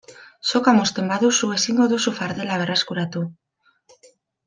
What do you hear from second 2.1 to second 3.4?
fardela berreskuratu.